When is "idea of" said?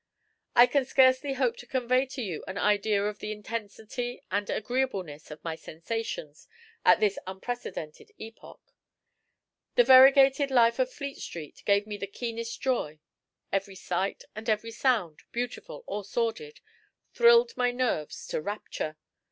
2.57-3.19